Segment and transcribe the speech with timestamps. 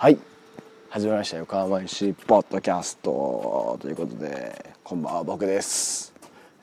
[0.00, 0.18] はい。
[0.88, 3.76] 始まりました横浜市ポッドキャスト。
[3.82, 6.14] ということでこんばんは僕です。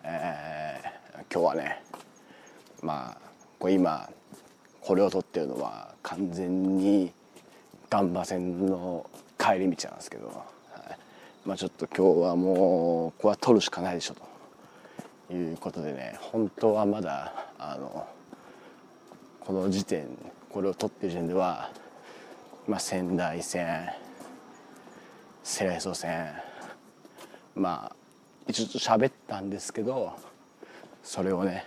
[0.04, 1.84] えー、今日はね
[2.82, 3.18] まあ
[3.60, 4.10] これ今
[4.82, 7.12] これを撮ってるのは完全に
[7.92, 9.08] ガンバ線の
[9.38, 10.98] 帰り道なんですけど、はい、
[11.46, 14.16] まあちょっと今日はもうここは撮るしかないでしょ
[15.28, 18.08] ということでね本当はまだあの
[19.42, 20.08] この時点
[20.50, 21.70] これを撮ってる時点では
[22.68, 23.90] まあ、仙台線
[25.42, 26.34] セレソ線
[27.56, 27.96] まあ
[28.48, 30.14] 一応喋ったんですけど
[31.04, 31.66] それをね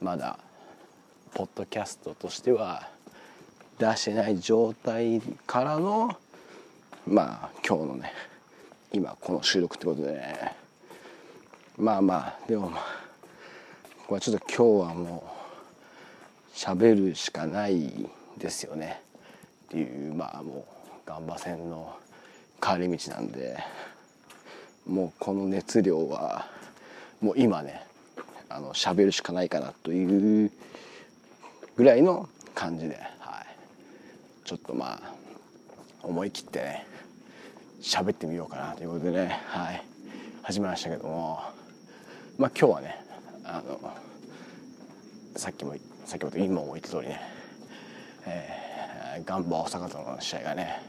[0.00, 0.38] まだ
[1.34, 2.88] ポッドキャストとしては
[3.78, 6.16] 出してない状態からの
[7.06, 8.12] まあ今日のね
[8.92, 10.56] 今この収録ってことでね。
[11.76, 12.84] まあまあでもまあ
[14.06, 15.24] これちょっと今日はも
[16.54, 18.08] う喋るしかない
[18.38, 19.02] ですよね。
[19.68, 21.94] っていうまあもうガンバ線の
[22.60, 23.58] 帰り道なんで
[24.86, 26.46] もうこの熱量は
[27.20, 27.82] もう今ね
[28.48, 30.50] あの喋るしかないかなという
[31.76, 35.14] ぐらいの感じで、はい、ちょっとまあ
[36.02, 36.86] 思い切ってね
[37.82, 39.84] 喋ってみようかなということでね、はい、
[40.42, 41.40] 始めましたけども
[42.38, 42.96] まあ今日はね
[43.44, 43.94] あの
[45.36, 45.74] さっきも
[46.06, 47.20] さっきも今も言った通りね、
[48.26, 48.68] えー
[49.24, 50.82] ガンバ大阪との試合がね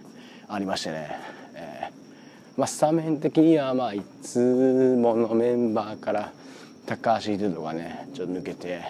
[0.47, 1.09] ありましてね、
[1.55, 4.39] えーまあ、スタメン的にはまあいつ
[4.97, 6.31] ものメンバーから
[6.85, 8.81] 高橋秀人がねちょっと抜けて、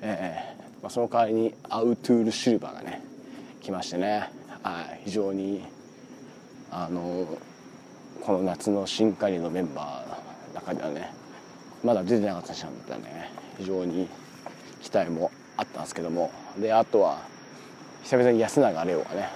[0.00, 3.02] えーまあ、その代わりにアウトゥール・シルバーがね
[3.62, 4.30] 来ましてね、
[4.62, 5.64] はい、非常に
[6.70, 7.26] あの
[8.22, 11.12] この夏の新加入のメンバーの中ではね
[11.84, 14.08] まだ出てなかった人なんだったね非常に
[14.82, 17.35] 期待もあったんですけどもであとは
[18.06, 19.28] 久々に安永レオがね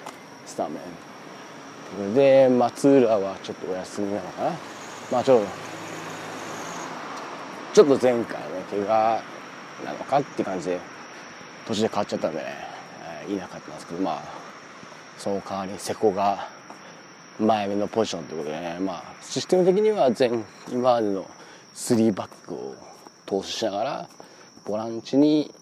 [0.47, 0.77] スタメ
[2.05, 2.15] ン。
[2.15, 4.51] で松浦はちょっとお休みなのかな。
[5.11, 5.47] まあちょっと
[7.75, 9.23] ちょっと前回ね怪我
[9.85, 10.79] なのかっていう感じで
[11.67, 12.45] 途中で変わっちゃったんでね、
[13.27, 14.23] えー、いなかったんですけどまあ
[15.19, 16.47] その代わり瀬古が
[17.41, 18.79] 前目のポジションということでね。
[18.79, 20.29] まあシステム的には前
[20.71, 21.29] 今までの
[21.75, 22.77] 3バックを
[23.27, 24.09] 投資しながら
[24.65, 25.53] ボランチに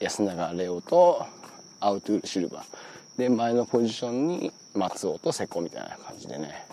[0.00, 1.24] 安永レオと
[1.80, 3.18] アウトゥールシルバー。
[3.18, 6.66] で前のポジションに松尾と瀬古みたいな感じでね。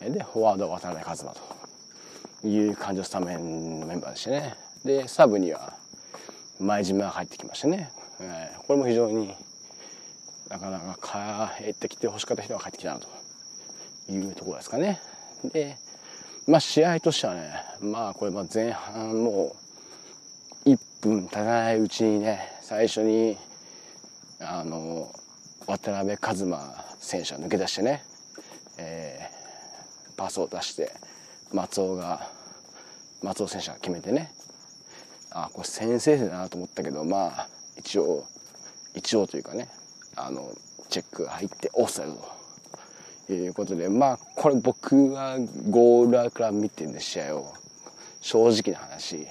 [0.00, 4.54] でフォワード渡辺一馬という感じのスタメンのメンバーでしてね。
[4.84, 5.74] でサブには
[6.60, 7.90] 前島が入ってきましてね、
[8.20, 9.34] えー、これも非常に
[10.48, 13.08] なかなか帰ってきて欲しかった人が帰ってきたなと
[14.10, 15.00] いうところですかね。
[15.44, 15.76] で
[16.46, 19.56] まあ試合としてはねまあこれま前半も
[20.64, 23.36] う1分経たないうちにね最初に
[24.40, 25.12] あの
[25.66, 28.02] 渡辺一馬選手が抜け出してね、
[28.78, 30.92] えー、パスを出して
[31.52, 32.30] 松尾が
[33.22, 34.32] 松尾選手が決めてね。
[35.30, 38.24] あこれ先制点だなと思ったけどまあ一応
[38.94, 39.68] 一応というかね
[40.16, 40.52] あの
[40.88, 42.28] チェックが入ってオフサイド
[43.26, 45.38] ということでまあこれ僕は
[45.68, 47.58] ゴールから見てるんで試合を。
[48.20, 49.26] 正直な話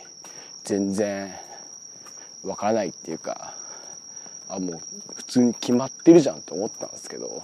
[0.64, 1.32] 全然
[2.44, 3.54] わからないっていうか
[4.50, 4.80] あもう
[5.16, 7.44] 普通に決まってるじゃんと思ったんですけど。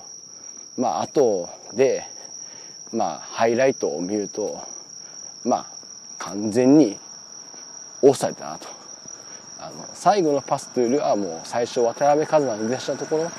[0.77, 2.03] まあ後で
[2.91, 4.59] まあハイライトを見ると
[5.43, 5.65] まあ
[6.17, 6.97] 完全に
[8.01, 8.67] オフサイドだなと。
[9.59, 13.31] あの最後のパスというよりはもう最初渡辺一馬が出したところ。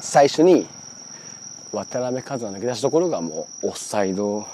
[0.00, 0.66] 最初に
[1.72, 4.46] 渡辺一馬抜け出したところがもうオフサイド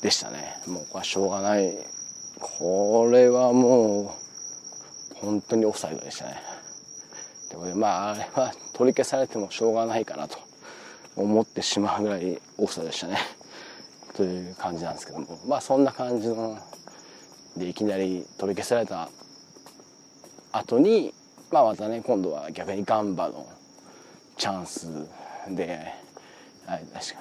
[0.00, 0.56] でしたね。
[0.66, 1.76] もうこれはしょうがない。
[2.40, 4.21] これはもう
[5.22, 6.36] 本当にオフサイドでしたね。
[7.50, 10.38] でこれまああれは取り消されてもしょうがないかなと
[11.16, 13.18] 思ってしまうぐらいオフサイドでしたね。
[14.14, 16.58] という感じなんですけどもまあそんな感じの
[17.56, 19.08] でいきなり取り消された
[20.52, 21.14] 後に
[21.50, 23.46] まあまたね今度は逆にガンバの
[24.36, 25.08] チャンス
[25.50, 25.92] で
[26.66, 27.20] はい確か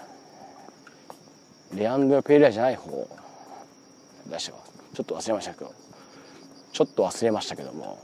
[1.74, 3.07] レアンドロ・ペイラじゃない方
[4.30, 5.74] 出してますちょっと忘れましたけど
[6.71, 8.00] ちょっと忘れましたけども、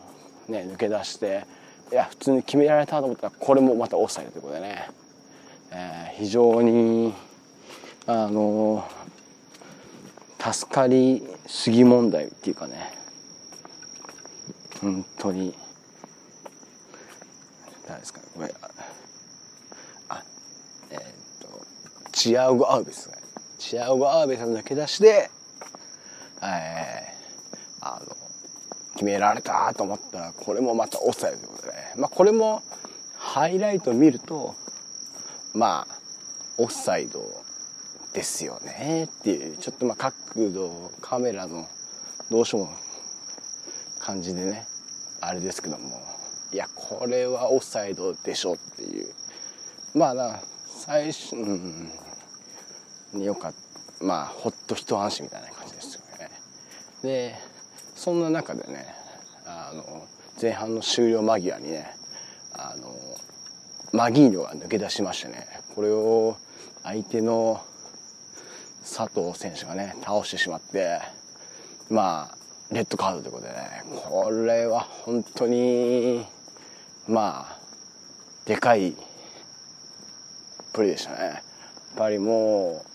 [0.47, 1.45] ね、抜け出して。
[1.91, 4.89] いや普通に決められたと思ったらこれもまたオフサイドということでね、
[5.71, 7.13] えー、非常に
[8.05, 8.85] あの
[10.39, 12.91] 助かりすぎ問題っていうかね。
[14.81, 15.55] 本当に。
[17.87, 18.25] 誰ですかね。
[18.35, 18.53] これ
[20.09, 20.23] あ
[20.91, 21.03] えー、っ
[21.41, 21.65] と
[22.11, 23.09] チアウゴ・アウベス
[23.57, 25.29] チアウゴ・アウベスの抜け出しで
[26.41, 28.16] えー、あの
[28.97, 32.63] 決められたと思ったらこれもまたオフサイドということでね、まあ、これも
[33.15, 34.55] ハイライト見ると
[35.53, 35.97] まあ
[36.57, 37.21] オフサイド
[38.13, 41.67] ですよねっていうちょっとまあ角度カメラの
[42.31, 42.71] どうしようも
[43.99, 44.65] 感じでね
[45.21, 46.17] あれですけども。
[46.53, 49.13] いやこれはオフサイドでしょっていう。
[49.93, 53.21] まあな最初うん。
[53.21, 53.53] よかっ
[53.99, 54.05] た。
[54.05, 56.29] まあほっと一安心みたいな感じですよね。
[57.03, 57.35] で
[57.97, 58.85] そんな中でね
[59.47, 60.07] あの
[60.39, 61.95] 前半の終了間際にね
[62.53, 62.95] あの
[63.91, 66.37] マギーニョが抜け出しましてねこれを
[66.83, 67.59] 相手の
[68.81, 71.01] 佐藤選手がね倒してしまって
[71.89, 72.37] まあ
[72.71, 76.23] レッドカードということでねこれは本当に
[77.07, 77.59] まあ
[78.45, 78.95] でかい
[80.71, 81.17] プレーでしたね。
[81.17, 81.41] やっ
[81.97, 82.87] ぱりもう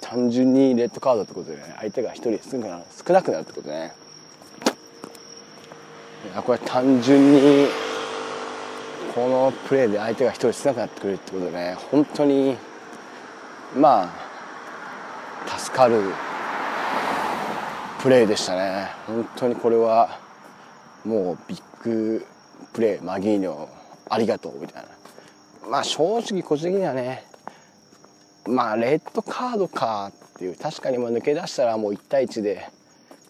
[0.00, 3.92] 単純にレッドカードってことでね相手が1人少なくなるってことでね
[6.22, 7.66] いやこれ単純に
[9.14, 12.56] このプレーで相手が1人少なくなってくるってことでね本当に
[13.74, 14.12] ま
[15.46, 16.12] あ助かる
[18.02, 18.88] プレーでしたね。
[19.06, 20.18] 本当にこれは
[21.04, 22.26] もうビッグ
[22.72, 23.68] プレーマギーニョ
[24.08, 24.88] ありがとうみたいな。
[25.68, 27.24] まあ正直個人的にはね
[28.46, 32.68] まあレッドカードかっていう確かにも抜け出したらもう1対1で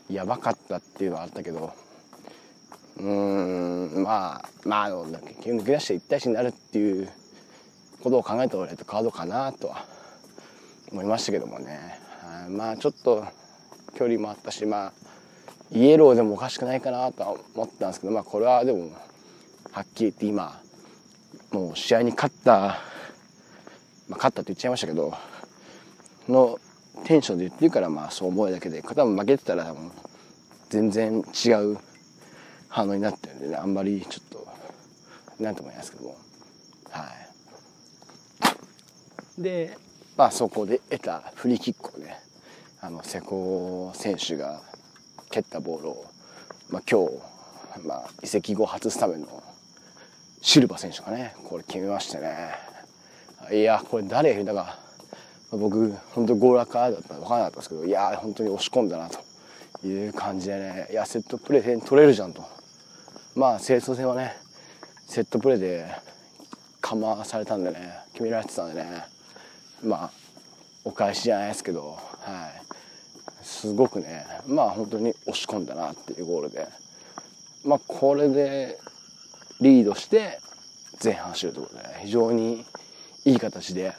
[0.09, 1.73] やばかったっていうのはあったけど
[3.01, 7.09] うんまあまあ抜け出して1対1になるっていう
[8.03, 9.87] ことを考えたらレッドカードかなとは
[10.93, 11.99] 思いましたけどもね。
[12.49, 13.25] まあちょっと
[13.95, 14.93] 距離もあったしまあ
[15.73, 18.91] イエローでもおかしくないかなとは思ったんですけどまあこれはでも
[19.73, 20.61] はっきり言って今
[21.53, 22.79] もう試合に勝った、まあ、
[24.11, 25.15] 勝ったって言っちゃいましたけど
[26.29, 26.59] の
[27.05, 29.75] テンションで言ってるからまあそう思うだけで多分負けてたら
[30.71, 31.79] 全然違う
[32.71, 34.49] 反応になってるんでねあんまりちょっと
[35.43, 36.17] なんとも言いますけども。
[36.91, 37.09] は
[39.39, 39.43] い。
[39.43, 39.77] で
[40.17, 42.21] まあそこで得たフリーキックをね
[42.81, 44.63] あの瀬古選手が
[45.31, 46.05] 蹴ったボールを、
[46.71, 49.43] まあ、今日、まあ、移籍後初スタメンの
[50.41, 52.55] シルバ選手がねこれ決めましてね。
[53.53, 54.79] いやこれ誰だか。
[55.51, 60.89] 僕本当ゴーラーカーだったら分からなかったんですけどいや本当に押し込んだなという感じでね。
[60.93, 62.45] いやセットプレー取れるじゃんと
[63.35, 64.37] まあ清掃戦はね
[65.07, 65.87] セットプレーで
[66.81, 69.05] かまされたんでね決められてたんでね
[69.85, 70.11] まあ
[70.85, 76.67] お返しじゃないですけどはいすごくねまあ本当に押し込んだなっていうゴールで
[77.65, 78.79] まあこれで
[79.61, 80.41] リードして
[81.03, 82.65] 前半終了ということで、非常に
[83.25, 83.95] いい形で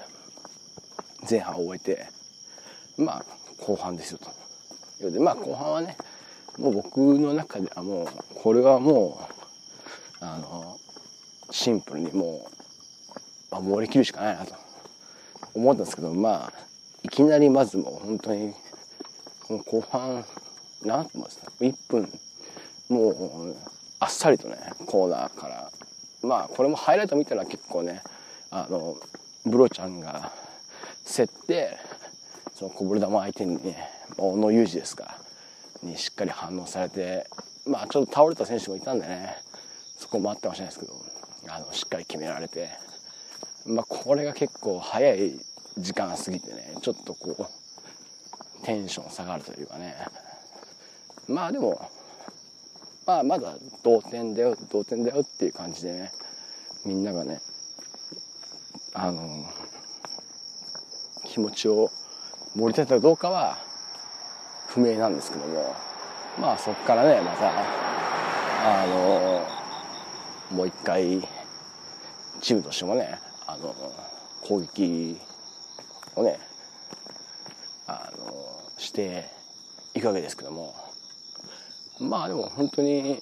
[1.30, 2.08] 前半を終えて
[2.98, 3.26] まあ
[3.60, 4.30] 後半ですよと。
[5.20, 5.98] まあ後半はね
[6.58, 9.28] もう僕の中ではもうこれはも
[10.22, 10.78] うあの
[11.50, 12.48] シンプルにも
[13.52, 14.54] う守りきるしかないなと
[15.54, 16.54] 思ったんですけどまあ
[17.04, 18.54] いきなりまずもう本当に
[19.48, 20.24] この後半
[20.84, 22.10] 何分ですか1分
[22.90, 23.56] もう
[24.00, 25.72] あっさりとねコーナーから
[26.24, 28.02] まあこれもハイライト見たら結構ね
[28.50, 28.96] あの
[29.46, 30.32] ブロちゃんが
[31.06, 31.78] 競って
[32.54, 35.21] そのこぼれ球相手にね小野裕二ですか。
[35.84, 37.28] にしっかり反応されて
[37.66, 39.36] まあちょっと倒れた選手もいたんでね
[39.98, 40.86] そこもあったかもしれないですけ
[41.48, 42.70] どあのしっかり決められて
[43.66, 45.40] まあこれが結構早い
[45.78, 49.96] 時間過ぎてねちょっとこうテンション下がるというかね。
[51.28, 51.90] まあでも
[53.06, 56.12] まあまだ同点だよ同点だよっていう感じでね
[56.86, 57.40] みんながね
[58.94, 59.46] あの
[61.26, 61.90] 気持ちを
[62.56, 63.71] 盛り立てたかどうかは
[64.74, 65.76] 不明なんですけども。
[66.40, 67.52] まあそこからねまた
[68.64, 69.46] あの
[70.56, 71.22] もう一回
[72.40, 73.76] チームとしてもねあの
[74.42, 75.18] 攻撃
[76.16, 76.40] をね
[77.88, 79.30] あのして
[79.94, 80.74] いくわけですけども。
[82.00, 83.22] まあでも本当に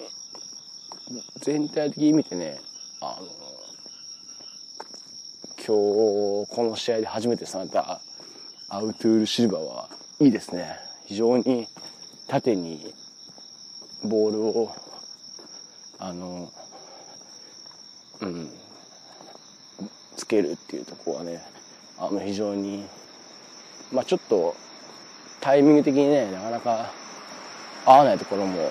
[1.40, 2.58] 全体的に見てね
[3.02, 3.26] あの
[5.56, 8.00] 今日この試合で初めてされた
[8.70, 9.90] アウトゥール・シルバーは
[10.20, 10.89] いいですね。
[11.10, 11.66] 非常に
[12.28, 12.94] 縦に
[14.04, 14.72] ボールを
[15.98, 16.48] あの
[18.20, 18.48] うん
[20.14, 21.42] つけるっていうところはね
[21.98, 22.84] あの非常に
[23.90, 24.54] まあちょっと
[25.40, 26.92] タイミング的にねなかなか
[27.84, 28.70] 合わないところも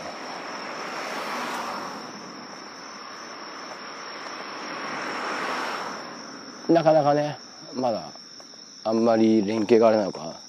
[6.69, 7.37] なかなかね
[7.75, 8.09] まだ
[8.85, 10.48] あんまり連携があれなのか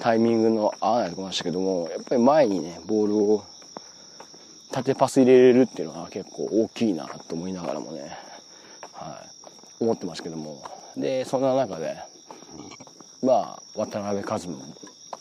[0.00, 3.44] タイミングの合わないところましたけどもやっぱり前にねボールを
[4.70, 8.16] 縦パス入れれるっていうのは結構大きいなと思いながらもね、
[8.92, 9.22] は
[9.80, 10.62] い、思ってますけども。
[10.96, 11.96] でそんな中で
[13.22, 14.62] まあ渡辺一馬も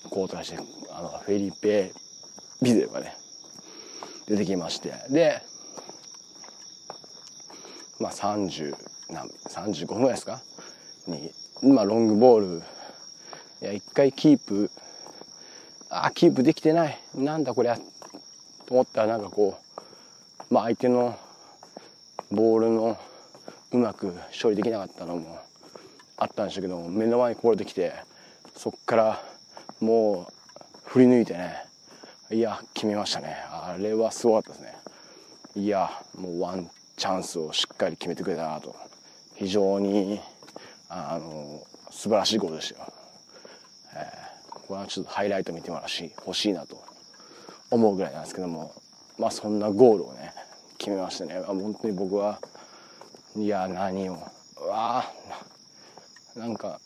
[0.10, 0.58] 交代して
[0.92, 1.92] あのフェリペ・
[2.62, 3.16] ビゼがね
[4.28, 4.94] 出てきまして。
[5.10, 5.42] で
[8.00, 8.76] まあ30
[9.10, 10.42] 何35分ぐらいですか？
[11.08, 11.32] に、
[11.64, 12.64] まあ、ロングボール
[13.62, 14.70] いや一回キープ。
[15.90, 17.00] あキープできてない。
[17.16, 17.78] なんだこりゃ。
[17.78, 19.58] と思ったらなんかこ
[20.50, 21.18] う、まあ、相手の
[22.32, 22.98] ボールの
[23.72, 25.40] うまく処理できなかったのも
[26.18, 27.94] あったんでしょうけど目の前にこぼれてきて
[28.56, 29.24] そっから
[29.80, 31.56] もう振り抜いてね
[32.32, 33.38] いや決めましたね。
[33.50, 34.76] あれはすごかったですね。
[35.56, 38.76] いやもうワンチャンスをしっかり決めてくれたなと。
[39.36, 40.20] 非常に
[40.90, 41.62] あの
[41.92, 42.94] 素晴らしいゴールでしたよ、
[44.68, 46.84] これはちょっとハイライト見てもらうし欲しいなと
[47.72, 48.74] 思うぐらいなんですけども
[49.18, 50.34] まあそんなゴールをね
[50.78, 51.42] 決めましてね。
[51.46, 52.40] 本当に僕は
[53.36, 54.20] いや何を
[54.62, 55.06] うわ
[56.36, 56.80] なんか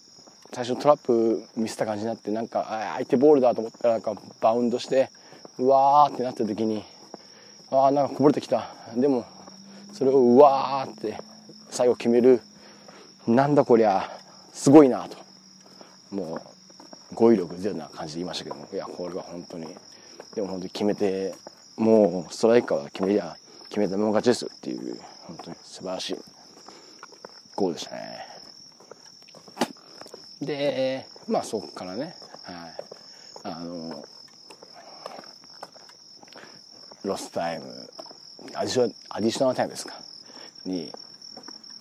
[0.53, 5.09] 最初トラップ見せた感じになってなんか相手ボールだと思ったらなんかバウンドして
[5.57, 6.83] うわーってなった時に
[7.71, 9.25] ああなんかこぼれてきたでも
[9.93, 11.17] それをうわーって
[11.69, 12.41] 最後決める
[13.27, 14.09] なんだこりゃ
[14.53, 15.17] すごいなと。
[16.11, 16.41] もう
[17.13, 19.67] 語彙力ゼロな感じで言いましたけどいやこれは本当に
[20.35, 21.33] でも本当に決めて
[21.77, 23.35] もうストライカーは決めりゃ
[23.69, 26.17] 決めたもん勝ちですっていう本当に素晴らしい
[27.55, 28.27] ゴールでしたね。
[30.41, 32.15] でまあそこからね、
[33.43, 34.03] はい、あの
[37.03, 37.65] ロスタイム
[38.55, 39.93] アディショアディショナルタイムですか？
[40.65, 40.91] に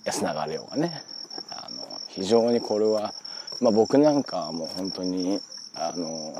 [0.05, 1.01] 安永レオがね
[1.49, 3.13] あの非常にこれは、
[3.61, 5.39] まあ、僕なんかもう本当に
[5.75, 6.33] あの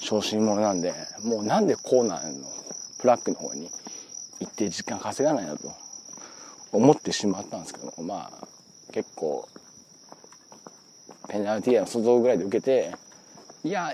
[0.00, 2.48] 小心者なんでもうなんでコーナーの？
[2.98, 3.68] フラッグの方に
[4.38, 5.72] 行って時間稼がないなと
[6.70, 8.46] 思ってしまったんですけどもまあ
[8.92, 9.48] 結構
[11.28, 12.94] ペナルティーの外ぐらいで受けて
[13.64, 13.92] いや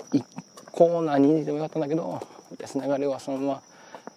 [0.73, 2.21] コーナーに入れてもよかったんだけど
[2.61, 3.63] 安永レオはそのまま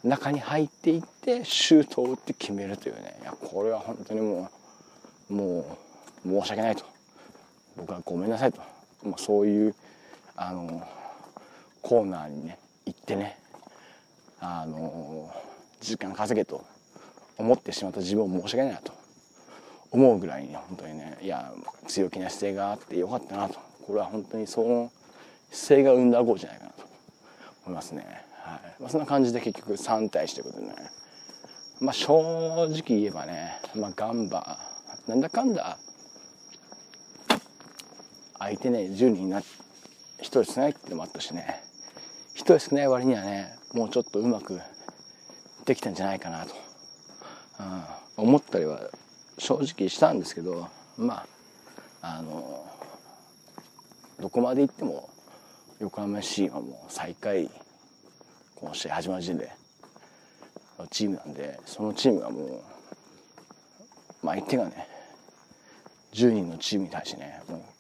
[0.04, 3.18] 中に入っていってシュートを打って決めるというね。
[3.22, 4.50] いやこれは本当にも
[5.30, 5.78] うも
[6.26, 6.84] う申し訳ないと。
[7.78, 8.62] 僕はごめんなさいと、
[9.04, 9.76] まあ、そういう
[10.36, 10.88] あの
[11.82, 13.38] コーナーにね行ってね
[14.40, 15.32] あの
[15.80, 16.64] 時間稼げと
[17.38, 18.94] 思ってしまった自分を申し訳ないなと
[19.92, 21.52] 思うぐらいに本当にねいや
[21.88, 23.60] 強気な姿勢があってよかったなと。
[23.86, 24.92] これは本当にその
[25.52, 26.86] 姿勢が生んだゴーじゃないかなと
[27.66, 28.06] 思いますね。
[28.36, 28.82] はい。
[28.82, 30.76] まあ、そんな感じで結局3対1ということでね
[31.80, 34.60] まあ正直言えばね、まあ、ガンバ
[35.08, 35.78] なんだかんだ
[38.42, 39.44] 相手ね10人な1
[40.22, 41.62] 人少ないってのもあったしね。
[42.36, 44.60] 1人少ない割にはねもうちょっとうまく
[45.66, 46.56] できたんじゃないかなと、
[48.18, 48.80] うん、思ったりは
[49.38, 50.68] 正直したんですけど
[50.98, 51.26] ま
[52.02, 52.66] ああの
[54.20, 55.10] どこまで行っても
[55.80, 57.50] 横浜 FC はもう最下位
[58.56, 59.52] この試合始まる時点で
[60.90, 62.64] チームなんでそのチームがも
[64.24, 64.88] う、まあ、相手がね
[66.14, 67.71] 10人のチームに対してねもう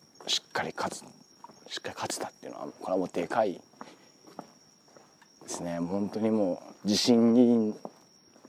[0.62, 1.00] かり勝つ
[1.74, 3.60] しっかり勝つたっていうのはこれはもうでかいで
[5.48, 5.80] すね。
[5.80, 7.74] 本当にもう自信に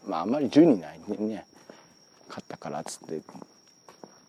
[0.06, 1.46] まああんまり10人ないね
[2.28, 3.22] 勝ったからっつって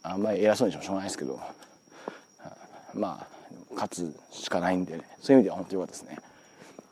[0.03, 1.39] あんまり偉そうにしてもしょうがないですけど
[2.93, 3.27] まあ
[3.73, 6.17] 勝つしかないんで、ね、そういう意味では本当によかったですね。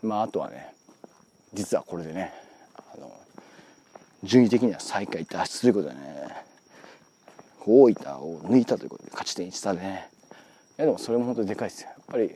[0.03, 0.73] まああとはね
[1.53, 2.33] 実はこれでね
[2.93, 3.11] あの
[4.23, 6.01] 順位的には最下位脱出ということでね
[7.65, 10.09] 大分を抜いたということで勝ち点1差でね
[10.77, 11.89] やでもそれも本当でかいですよ。
[11.89, 12.31] やっぱり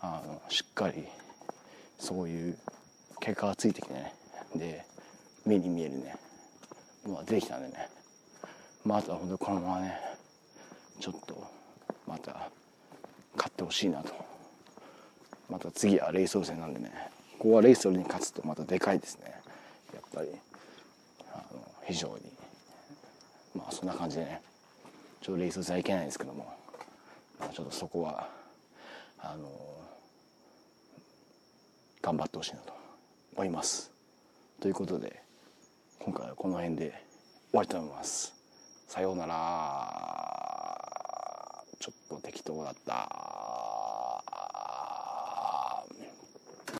[0.00, 1.04] あのしっかり
[1.98, 2.58] そういう
[3.20, 4.14] 結果がついてきてね。
[4.54, 4.84] で
[5.46, 6.16] 目に見えるね。
[7.06, 7.88] のが出てきたんでね。
[8.84, 9.98] まああとは本当このままね
[11.00, 11.46] ちょっと
[12.06, 12.50] また
[13.36, 14.12] 勝ってほしいなと。
[15.50, 16.90] また次はレイソル戦なんでね。
[17.38, 19.34] ここはレイソルに勝つとまたでかいですね。
[19.92, 20.28] やっぱり
[21.32, 22.14] あの非常に。
[23.54, 24.40] まあそんな感じでね。
[25.20, 26.52] ちょっとレイソル戦はいけないんですけども、
[27.52, 28.28] ちょっとそこは
[29.18, 29.48] あの
[32.02, 32.74] 頑張ってほしいなと
[33.34, 33.90] 思います。
[34.60, 35.22] ということで
[35.98, 36.90] 今回はこの辺で
[37.50, 38.34] 終わりと思います。
[38.88, 40.54] さようなら。
[41.80, 43.43] ちょっと適当だった。